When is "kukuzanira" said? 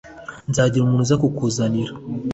1.21-1.91